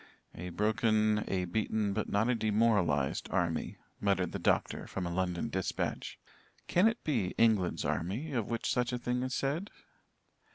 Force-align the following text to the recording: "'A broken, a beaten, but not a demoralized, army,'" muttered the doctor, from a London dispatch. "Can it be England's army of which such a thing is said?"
"'A 0.33 0.49
broken, 0.49 1.23
a 1.27 1.45
beaten, 1.45 1.93
but 1.93 2.09
not 2.09 2.27
a 2.27 2.33
demoralized, 2.33 3.29
army,'" 3.31 3.77
muttered 3.99 4.31
the 4.31 4.39
doctor, 4.39 4.87
from 4.87 5.05
a 5.05 5.13
London 5.13 5.47
dispatch. 5.47 6.17
"Can 6.67 6.87
it 6.87 7.03
be 7.03 7.35
England's 7.37 7.85
army 7.85 8.31
of 8.31 8.49
which 8.49 8.67
such 8.67 8.91
a 8.91 8.97
thing 8.97 9.21
is 9.21 9.35
said?" 9.35 9.69